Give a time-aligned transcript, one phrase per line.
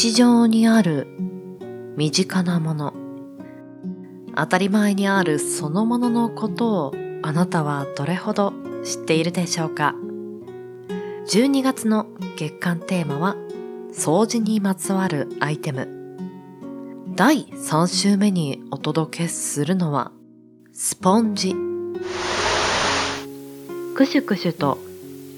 [0.00, 1.08] 日常にある
[1.96, 2.94] 身近なもの。
[4.36, 8.52] 当たり前にあるそのもののことをあなたはどれほど
[8.84, 9.96] 知っているでしょうか。
[11.26, 12.06] 12月の
[12.36, 13.34] 月間テーマは
[13.92, 15.88] 掃除にまつわるアイテム。
[17.16, 20.12] 第3週目にお届けするのは
[20.72, 21.56] スポンジ。
[23.96, 24.78] クシュクシュと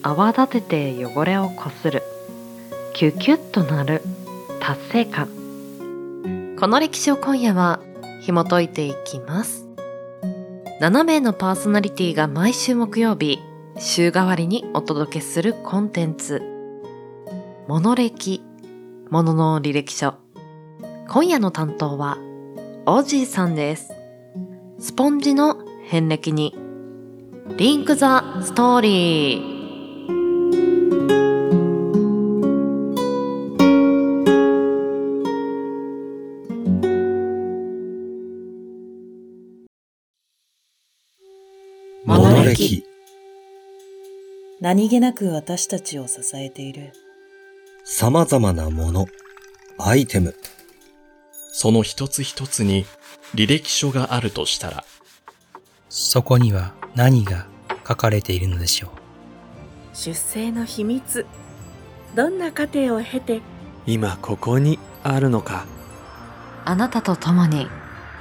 [0.02, 2.02] 泡立てて汚れをこする。
[2.92, 4.02] キュキュッとなる。
[4.60, 5.28] 達成感。
[6.58, 7.80] この歴史を今夜は
[8.20, 9.66] 紐解いていきます。
[10.80, 13.40] 7名のパーソナリティが毎週木曜日
[13.78, 16.42] 週替わりにお届けするコンテンツ。
[17.66, 18.42] モノ歴
[19.08, 20.14] ものの履歴書。
[21.08, 22.18] 今夜の担当は
[22.86, 23.92] オジーさんです。
[24.78, 25.56] スポンジの
[25.86, 26.54] 遍歴に。
[27.56, 31.19] リンクザストーリー。
[44.60, 46.92] 何気なく私たちを支えている。
[47.82, 49.06] 様々なもの、
[49.78, 50.34] アイテム、
[51.50, 52.84] その一つ一つに
[53.34, 54.84] 履歴書があるとしたら、
[55.88, 57.46] そこには何が
[57.88, 58.90] 書かれているのでしょう。
[59.96, 61.24] 出生の秘密。
[62.14, 63.40] どんな過程を経て
[63.86, 65.64] 今ここにあるのか。
[66.66, 67.66] あなたと共に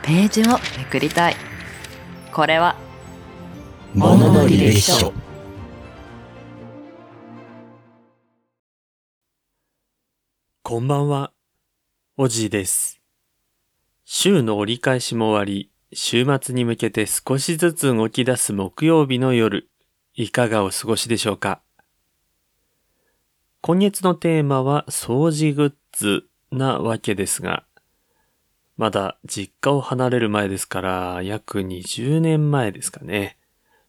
[0.03, 1.35] ページをめくりたい。
[2.31, 2.77] これは
[3.93, 5.11] ものの履歴書。
[10.69, 11.31] こんばんは。
[12.15, 13.01] おじいです。
[14.05, 19.67] 週の折り返しも終わり週末に向けて少しずつ動き出す木曜日の夜
[20.13, 21.61] いかがお過ごしでしょうか？
[23.61, 27.63] 今月のテーマは掃除グッズなわけですが、
[28.77, 33.39] まだ実家を離れる前ですから約20年前ですかね。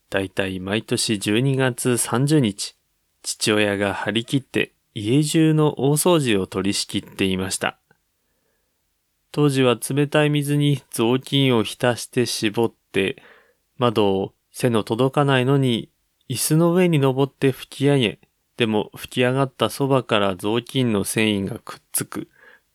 [0.09, 2.75] だいたい毎年12月30日、
[3.21, 7.79] 父親が張り切って家中の大掃除を取り仕切っていました。
[9.33, 13.23] 当時は冷たい水に雑巾を浸して絞って、
[13.79, 15.91] 窓を背の届かないのに
[16.29, 18.19] 椅子の上に登って吹き上げ、
[18.57, 22.29] でも吹き上がったそばから雑巾の繊維がくっつく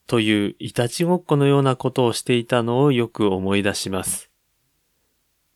[0.06, 4.30] といういたちごっこのようなことをしていたのをよく思い出します。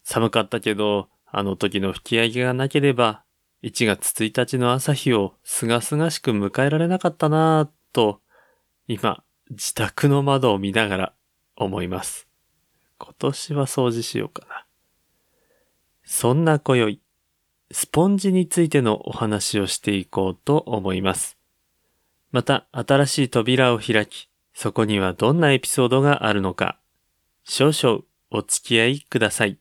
[0.03, 3.23] 寒かったけど、あの時の吹き上げがなければ、
[3.63, 8.21] 1月1日の朝日をすがすがしく迎えられなかったなぁと、
[8.89, 11.13] 今、自宅の窓を見ながら
[11.57, 12.27] 思います。
[12.99, 14.65] 今年は掃除しようかな。
[16.05, 17.01] そんな今宵、
[17.71, 21.37] スポンジについてのお話をしていこうと思います。
[22.33, 26.79] また、新しい扉を開き、そこにはどんなエピソードがあるのか、
[27.45, 29.59] 少々お付き合いください。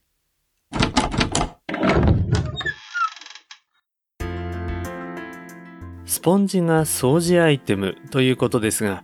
[6.09, 9.03] スポンジが掃除アイテムということですが、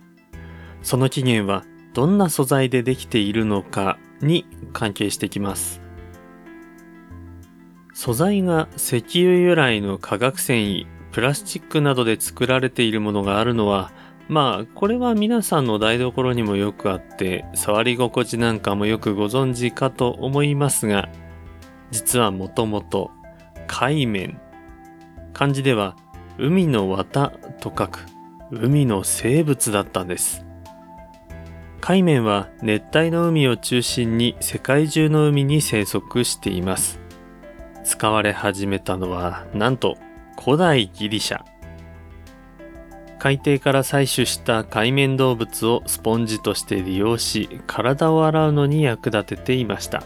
[0.82, 5.80] その起源はどんな素材でできているのかに関係してきます。
[7.94, 13.92] 素材が石油由来の化学繊維、プラスチックなどで作られているものがあるのは、
[14.28, 21.08] まあ、これは皆さんの台所にもよくあって、触り心地なんかもよくご存知かと思いますが、
[21.92, 23.12] 実はもともと、
[23.68, 24.40] 海面。
[25.32, 25.96] 漢字では、
[26.38, 28.04] 海の綿と書く、
[28.50, 30.44] 海の生物だったんです。
[31.80, 37.00] 海面は熱帯の海を中心に世界中の海に生息しています。
[37.84, 39.96] 使われ始めたのは、なんと
[40.38, 41.42] 古代ギリシャ。
[43.18, 50.02] 海底から採取した海面動物をスポンジとして利用し、体を洗うのに役立てていました。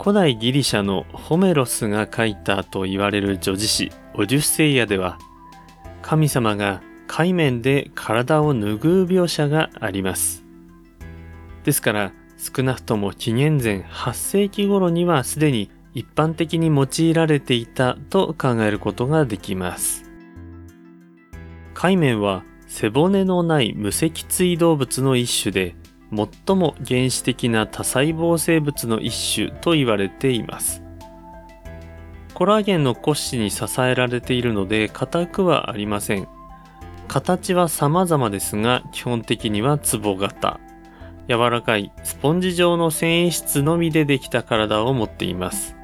[0.00, 5.18] 古代ギリシャのホメロスが書いたと言われる女子詩オデュッセイアでは、
[6.02, 10.44] 神様が海面で体を拭う描写があります。
[11.64, 20.04] ですから、少なくとも紀元前8世紀頃にはすでに一般的に用いられていたと考えることができます。
[21.74, 25.74] 海面は背骨のない無脊椎動物の一種で、
[26.12, 30.82] 最も原始的な多細胞生物の一種と言われています。
[32.40, 36.26] コラーゲンの骨子に支えられているので硬くはありません。
[37.06, 40.58] 形は様々ですが、基本的には壺型。
[41.28, 45.76] 柔らかいスポンジ状の繊維質のみでできた体を持っています。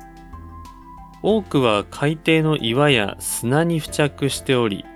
[1.22, 4.86] 多くは海底の岩や砂に付着しており、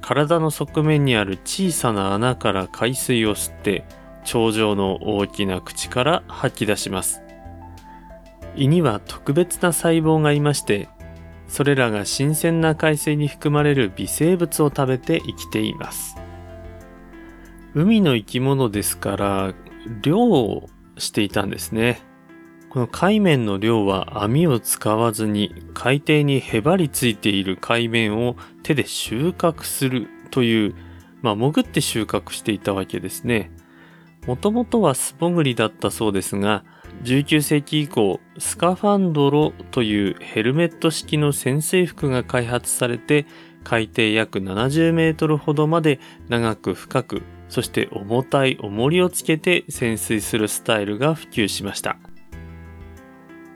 [0.00, 3.84] 体の側面にある小さな穴から海水を吸って
[4.22, 7.20] 頂上の大きな口から吐き出します
[8.56, 10.88] 胃には特別な細胞がいまして
[11.48, 16.16] それらが新鮮な海水に含まれる微生物を食べて生きています
[17.74, 19.54] 海の生き物ですから
[20.02, 20.68] 漁を
[20.98, 22.02] していたんですね
[22.70, 30.74] この海面の漁は網を使わずに海底にへばりついている海面を手で収穫するという、
[31.22, 33.50] まあ、潜って収穫していたわけですね。
[34.26, 36.64] もともとは素潜りだったそうですが、
[37.02, 43.26] 19世紀以降、スカファンドロというヘルメット式の潜水服が開発されて、
[43.62, 51.98] 海底約70メートルほどまで長く深く、そして重たい重りをつけて潜水するスタイルが普及しました。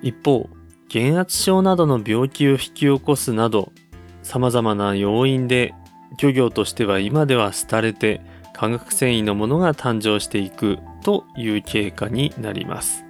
[0.02, 0.48] 一方、
[0.88, 3.72] 減圧症などの病気を引き起こすなど、
[4.22, 5.74] 様々な要因で
[6.18, 8.20] 漁業としては今では廃れて
[8.52, 13.04] 化学繊維のものが誕生していくという経過になります。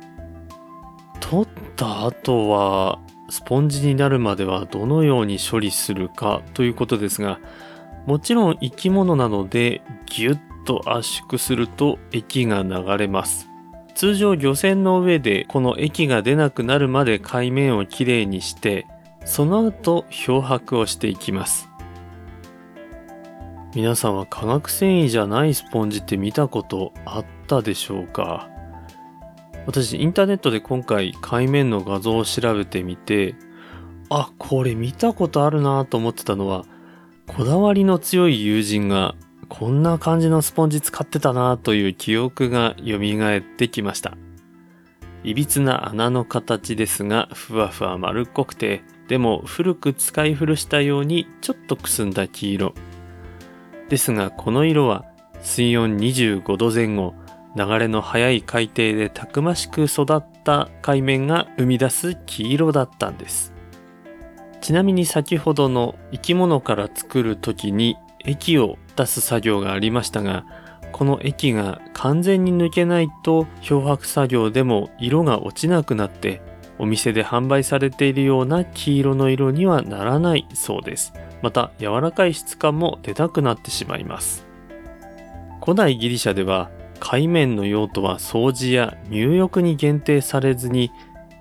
[1.23, 2.99] 取った後は
[3.31, 7.41] スポンジになるまではどのように処理するかということですが、
[8.07, 13.49] もちろん生き物なのでギュッと圧縮すると液が流れます。
[13.95, 18.87] 通常漁船の上でこの液が出なくなるまで海面をきれいにして
[19.27, 21.69] その後漂白をしていきます
[23.75, 28.49] 皆さんは化学繊維じゃないスポンジって見たことあったでしょうか？
[29.67, 33.35] 私インターネットで今回海面の画像を調べてみて
[34.11, 36.64] あこれ見たことあるなと思ってたのは
[37.26, 39.14] こだわりの強い友人が
[39.49, 42.97] こんな感じのスポンジ使ってたなという記憶が蘇
[43.37, 44.17] ってきました。
[45.25, 52.75] いびつな穴の形ですが、ふわふわ丸っこくて、でも古く使い古したようにちょっとくすんだ黄色。
[53.91, 55.05] ですがこの色は
[55.43, 57.15] 水温25度前後、
[57.57, 63.53] 流れの速い海底でたくましく育った海面が生み出す黄色だったんです。
[64.61, 70.47] ちなみに先ほどの生き物から作る時に液を出す作業がありましたが、
[70.93, 76.43] この液が完全に抜けないと漂白作業でも色が落ちなくなって
[76.79, 81.13] お店で販売されているような黄色の色にはならないそうです。
[81.43, 84.47] また柔らかい質感も出たくなってしまいます。
[85.61, 86.71] 古代ギリシャでは
[87.05, 90.93] 海面の用途は掃除や入浴に限定されずに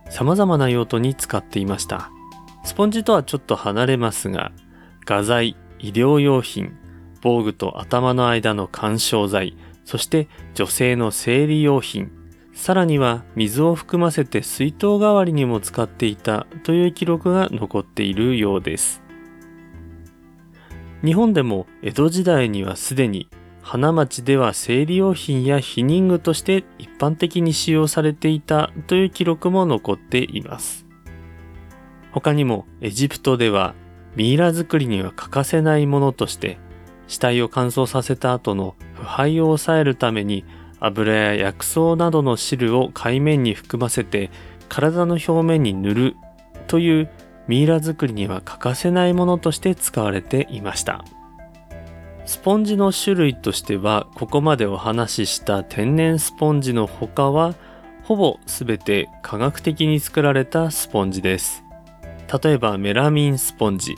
[0.09, 2.09] 様々な用途に使っていました。
[2.63, 4.51] スポンジとはちょっと離れますが、
[5.05, 6.75] 画材、医療用品、
[7.21, 9.55] 防具と頭の間の干渉剤、
[9.85, 12.11] そして女性の生理用品、
[12.53, 19.03] さらには水を含ませて水筒代わりにも使っていたという記録が残っているようです。
[21.05, 23.29] 日本でも江戸時代にはすでに
[23.61, 30.85] 花町では生理用品や避妊具として一般的に使用されていたという記録も残っています。
[32.11, 33.73] 他にもエジプトでは
[34.15, 36.57] ミイラ作りには欠かせないものとして
[37.07, 40.43] 死体を乾燥させた後の腐敗を抑えるために
[40.79, 44.31] 油や薬草などの汁を海面に含ませて
[44.67, 46.15] 体の表面に塗る
[46.67, 47.09] という
[47.47, 51.05] ミイラ作りには欠かせないものとして使われていました
[52.25, 57.55] スポンジの種類としてはここまでお話しした天然スポンジの他は
[58.03, 61.63] ほぼ全て科学的に作られたスポンジです。
[62.43, 63.95] 例えばメラミンスポンジ。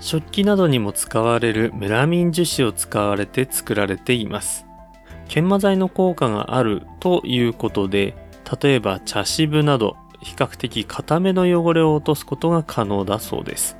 [0.00, 4.66] 食器などにも使われるメラミン樹脂を使われて作られています。
[5.28, 8.14] 研磨剤の効果があるということで
[8.60, 13.76] 例えば茶渋など比較的固めの汚れを落とすことが可能だそうです。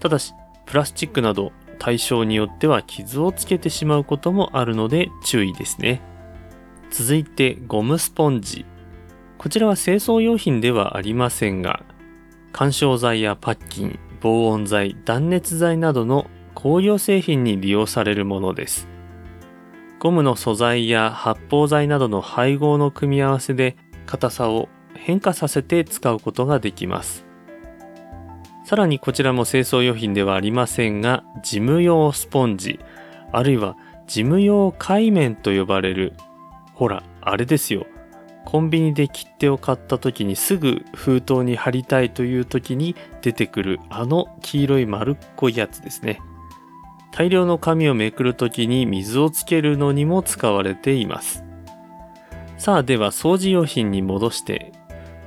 [0.00, 0.34] ただし
[0.66, 6.00] プラスチックなど対象によっては傷をつけてしまうこともあるので注意ですね
[6.92, 8.64] 続いてゴムスポンジ
[9.36, 11.84] こちらは清掃用品ではありませんが
[12.52, 18.88] 干渉剤やパッキン、防音材、断熱材などの工業製品に利用されるものです。
[19.98, 27.24] ゴムの素材や発泡剤などの配合の組み合わせで硬さを変化させて使うことができます。
[28.64, 32.80] さらにこちらも清掃用品ではありませんが、事務用スポンジ、
[33.32, 33.76] あるいは
[34.06, 36.14] 事務用海綿と呼ばれる、
[36.74, 37.86] ほら、あれですよ。
[38.44, 46.20] コンビニで切手を買った時にすぐ封筒に貼りたいという時に出てくるあの黄色い丸っこいやつですね。
[47.12, 51.44] 大量の紙をめくる時に水をつけるのにも使われています。
[52.58, 54.72] さあでは掃除用品に戻して、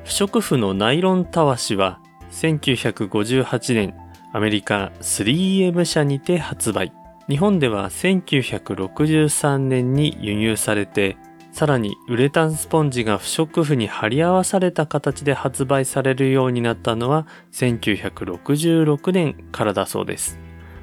[0.04, 2.00] 不織布のナイロンたわしは
[2.32, 3.94] 1958年
[4.34, 6.91] アメリカ 3M 社にて発売。
[7.29, 11.17] 日本では1963年に輸入されて、
[11.51, 20.38] さらにウレタンスポンジが不織布に貼り合わされた形で発売されるようになったのは1966年からだそうです。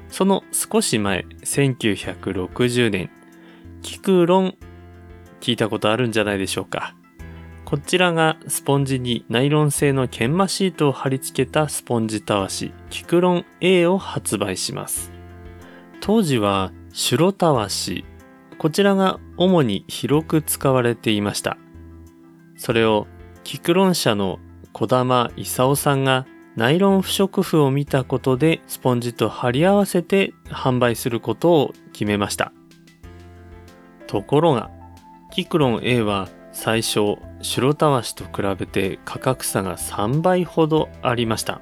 [0.09, 3.11] その少し前、1960年、
[3.83, 4.55] キクロン、
[5.41, 6.95] 聞いたことあるんじゃないでしょうか。
[7.65, 15.11] こちらがスポンジにナイロン製の研磨シートを貼り付けたスポンジたわし、キクロン A を発売します。
[16.01, 18.05] 当時は白たわし、
[18.57, 21.57] こちらが主に広く使われていました。
[22.57, 23.07] それを
[23.43, 24.39] キクロン社の
[24.73, 32.53] 小玉勲さんがナイロン不織布を見たことでスポンジと貼り合わせて販売することを決めました。
[34.05, 34.69] ところが、
[35.31, 41.59] キクロン A は最初白たわしと比べて価格差が3倍ほどありました。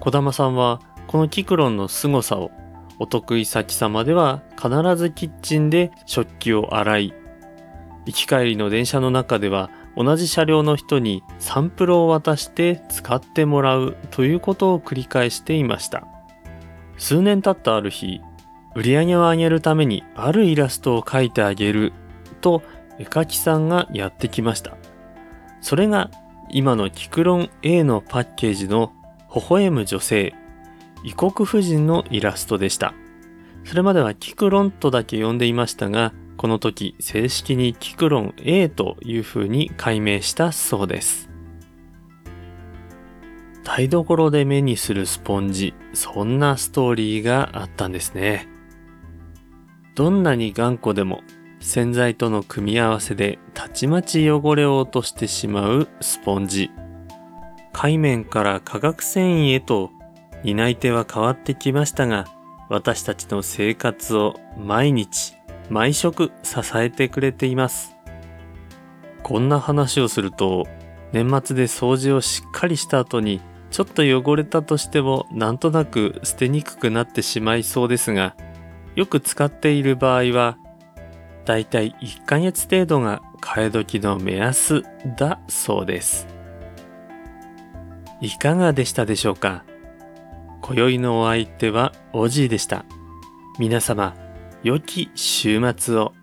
[0.00, 2.50] 小玉さんはこのキクロンの凄さを
[2.98, 7.14] お得意先様では必ずキッチンで食器を洗い、
[8.06, 16.06] 行き帰りの電車の中では同じ車両の人にサンプルを渡して使ってもらうということを繰り返していました。
[16.96, 18.20] 数年経ったある日、
[18.74, 21.92] 売り上げを上げるためにあるイラストを描いてあげる
[22.40, 22.62] と
[22.98, 24.76] 絵描きさんがやってきました。
[25.60, 26.10] それが
[26.50, 28.92] 今のキクロン A のパッケージの
[29.34, 30.34] 微笑む女性、
[31.02, 32.94] 異国婦人のイラストでした。
[33.64, 41.30] それまではキクロンとだけ呼んでいましたが、この時正式にキクロン A という風に改名したそうです。
[43.64, 48.46] 台所で目にするスポンジ、そんなストーリーがあったんですね。
[49.94, 51.22] どんなに頑固でも
[51.64, 56.70] 洗剤との組み合わせでたちまち汚れを落としてしまうスポンジ。
[57.72, 59.90] 海面から化学繊維へと
[60.44, 62.26] 担い手は変わってきましたが、
[62.68, 65.36] 私たちの生活を毎日、
[65.70, 67.96] 毎食支えてくれています。
[69.22, 70.66] こんな話をすると、
[71.12, 73.40] 年末で掃除をしっかりした後に、
[73.70, 78.36] ちょっと汚れたとしてもなんとなく捨てにくくなってしまいそうですが、
[78.96, 80.58] よく使っている場合は、
[81.44, 84.82] だいたい1ヶ月程度が替え時の目安
[85.16, 86.26] だそうです。
[88.20, 89.64] いかがでしたでしょうか？
[90.62, 92.86] 今宵のお相手はおじいでした。
[93.58, 94.14] 皆様、
[94.62, 96.14] 良き週末を。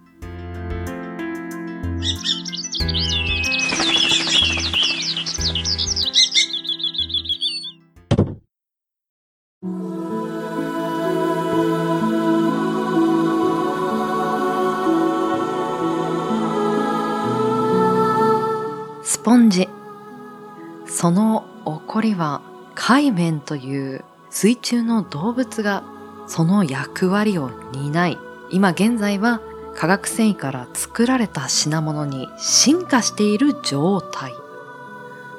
[21.01, 22.43] その起こりは
[22.75, 25.83] 海面という水中の動物が
[26.27, 28.19] その役割を担い、
[28.51, 29.41] 今現在は
[29.73, 34.31] 化学繊維から作られた品物に進化している状態。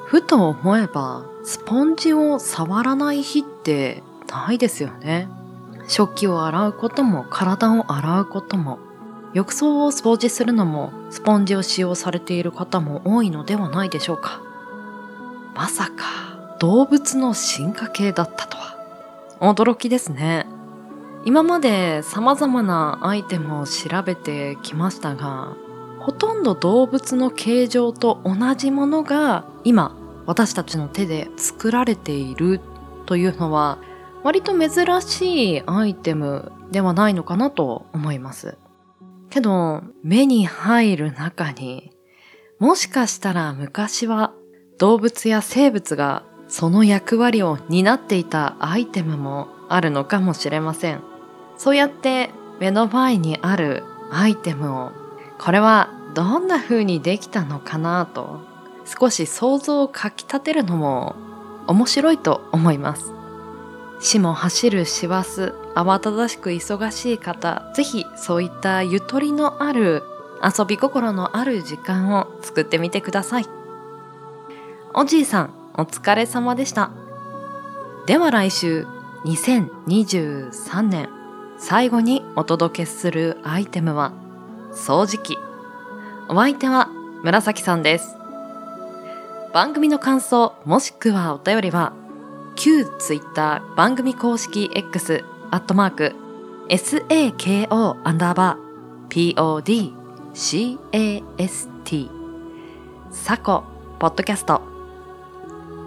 [0.05, 5.29] ふと思えば、スポンジを触らない日ってないですよね。
[5.87, 8.79] 食器を洗うことも体を洗うことも
[9.33, 14.42] 浴槽を掃除するのもスポンジを使用されている方も多いのではないでしょうか
[15.53, 18.77] まさか動物の進化系だったとは。
[19.39, 20.47] 驚きですね。
[21.25, 25.55] 今まで様々なアイテムを調べてきましたが
[25.99, 29.95] ほとんど動物の形状と同じものが今
[30.25, 32.59] 私たちの手で作られている
[33.05, 33.77] というのは
[34.23, 38.57] 割と珍しいアイテムではないのかなと思います。
[39.29, 41.91] けど、目に入る中に、
[42.59, 44.33] もしかしたら昔は
[44.83, 50.99] 動物や生物がその役割を担っていたアイテムもあるのかもしれません。
[51.57, 54.91] そうやって目の前にあるアイテムを、
[55.39, 58.41] これはどんな風にできたのかなと、
[58.83, 61.15] 少し想像をかき立てるのも
[61.65, 63.13] 面白いと思います。
[64.01, 70.03] 死も走る師走、慌ただしく忙しい方、ぜひそういったゆとりのある
[70.43, 73.62] 遊び心のある時間を作ってみてください。
[74.95, 76.91] おじいさん、お疲れ様でした。
[78.05, 78.85] では来週、
[79.25, 81.09] 2023年
[81.57, 84.13] 最後にお届けするアイテムは
[84.71, 85.39] 掃除機。
[86.29, 86.89] お相手は
[87.23, 88.15] 紫さんです。
[89.51, 91.93] 番組の感想もしくはお便りは
[92.55, 96.15] 旧ツイッター番組公式 X アットマーク
[96.69, 99.33] SAKO アンダーバー
[100.91, 102.09] PODCAST
[103.11, 103.63] サコ
[103.99, 104.72] ポッドキャスト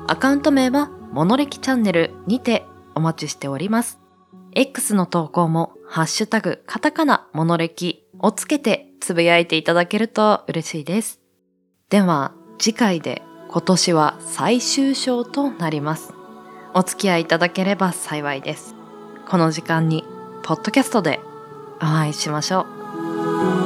[0.08, 3.98] アカウント名はモノレキチャンネルにてお待ちしております
[4.52, 11.20] X の投稿もハッシュタグ、カタカナ、モノレキをつけてつぶやいていただけると嬉しいです。
[11.90, 16.14] では、次回で今年は最終章となります。
[16.74, 18.74] お付き合いいただければ幸いです。
[19.28, 20.04] この時間に、
[20.42, 21.20] ポッドキャストで
[21.76, 22.66] お会いしましょ
[23.62, 23.65] う。